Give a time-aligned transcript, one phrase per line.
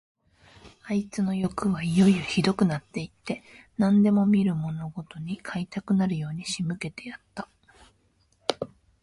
[0.85, 3.43] あいつのよくはいよいよひどくなって行って、
[3.77, 7.47] 何でも見るものごとに買いたくなるように仕向けてやった。